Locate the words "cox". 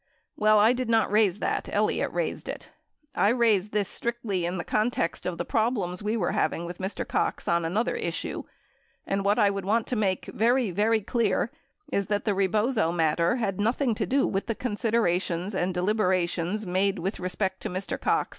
7.07-7.47, 17.69-17.69